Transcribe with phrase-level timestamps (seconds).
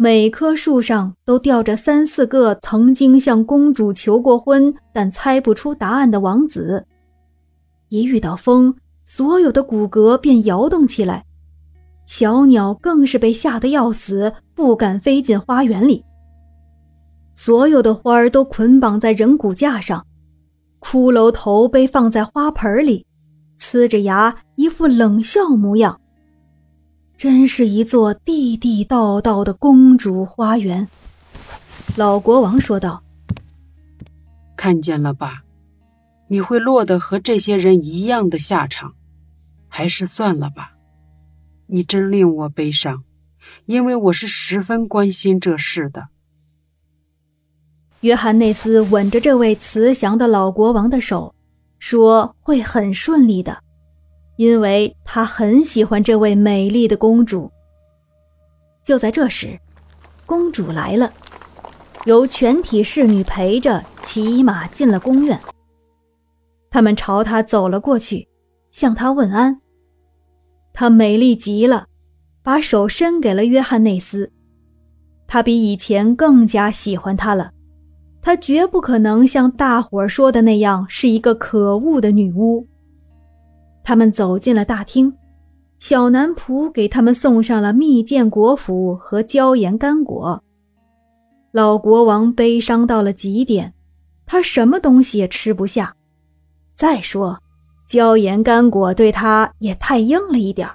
[0.00, 6.86] 每棵树上都吊着三四个曾经向公主求过婚但猜不出答案的王子。
[7.88, 11.24] 一遇到风，所有的骨骼便摇动起来，
[12.06, 16.04] 小鸟更是被吓得要死，不敢飞进花园里。
[17.34, 20.06] 所有的花儿都捆绑在人骨架上，
[20.78, 23.04] 骷髅头被放在花盆里，
[23.58, 26.00] 呲着牙，一副冷笑模样。
[27.18, 30.86] 真是一座地地道道的公主花园。
[31.96, 33.02] 老国王说道
[34.54, 35.42] ：“看见了吧，
[36.28, 38.94] 你会落得和这些人一样的下场，
[39.66, 40.74] 还是算了吧。
[41.66, 43.02] 你真令我悲伤，
[43.66, 46.06] 因为我是十分关心这事的。”
[48.02, 51.34] 约翰内斯吻着这位慈祥的老国王的手，
[51.80, 53.58] 说：“会很顺利的。”
[54.38, 57.50] 因为他很喜欢这位美丽的公主。
[58.84, 59.58] 就在这时，
[60.26, 61.12] 公主来了，
[62.04, 65.38] 由全体侍女陪着，骑马进了宫院。
[66.70, 68.28] 他们朝她走了过去，
[68.70, 69.60] 向她问安。
[70.72, 71.86] 她美丽极了，
[72.40, 74.30] 把手伸给了约翰内斯。
[75.26, 77.50] 他比以前更加喜欢她了。
[78.22, 82.64] 她绝不可能像大伙儿说的那样是一个可恶的女巫。
[83.88, 85.10] 他们走进了大厅，
[85.78, 90.44] 小男仆给他们送上了蜜饯果脯和椒盐干果。
[91.52, 93.72] 老国王悲伤到了极点，
[94.26, 95.94] 他什么东西也吃不下。
[96.74, 97.40] 再说，
[97.88, 100.68] 椒盐干果对他也太硬了一点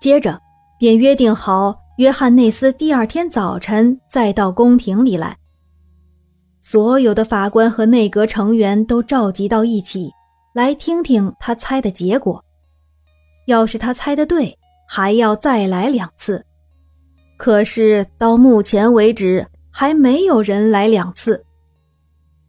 [0.00, 0.36] 接着，
[0.80, 5.36] 便约定好约翰内斯第二天早晨再到宫廷里来。
[6.60, 10.10] 所有的法官和内阁成员都召集到一起。
[10.58, 12.44] 来听听他猜的结果，
[13.46, 16.44] 要是他猜的对，还要再来两次。
[17.36, 21.40] 可是到目前为止，还没有人来两次，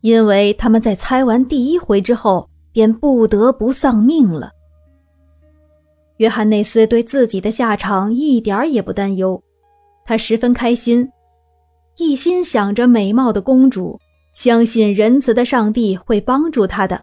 [0.02, 4.50] 因为他们在猜完第一回之后，便不得不丧命了。
[6.18, 9.40] 约翰内斯对自己的下场一点也不担忧，
[10.04, 11.08] 他十分开心，
[11.98, 14.00] 一心想着美貌的公主，
[14.34, 17.00] 相信仁慈的上帝会帮助他的。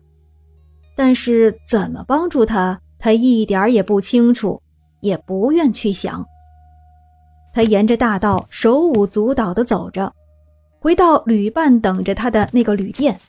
[0.97, 4.61] 但是怎么帮助他，他一点儿也不清楚，
[5.01, 6.27] 也不愿去想。
[7.53, 10.13] 他沿着大道手舞足蹈地走着，
[10.81, 13.21] 回到旅伴等着他的那个旅店。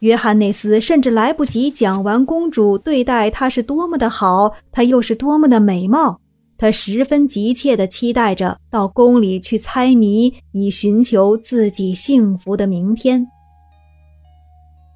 [0.00, 6.20] 约翰内斯甚至来不及讲完公主对待他是多么的好，她又是多么的美貌，
[6.58, 13.26] 他十分急切地期待着到宫里去猜谜，以寻求自己幸福的明天。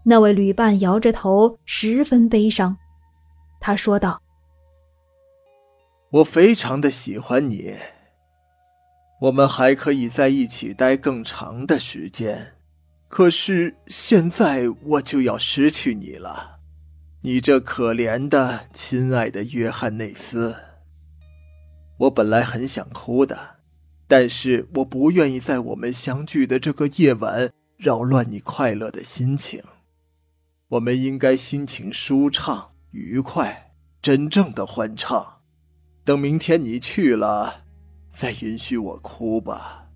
[0.04, 2.76] 那位旅伴摇着头，十分悲伤。
[3.60, 4.22] 他说道
[6.10, 7.74] ：“我非常的喜欢你，
[9.22, 12.54] 我们还可以在一起待更长的时间。
[13.08, 16.60] 可是现在我就要失去你了，
[17.22, 20.56] 你这可怜的、亲爱的约翰内斯。
[22.00, 23.56] 我本来很想哭的，
[24.06, 29.62] 但是我不愿意在我们相聚的这个夜晚扰乱你快乐的心情。”
[30.68, 35.40] 我们应该心情舒畅、愉快，真正的欢畅。
[36.04, 37.64] 等明天你去了，
[38.10, 39.87] 再允许我哭吧。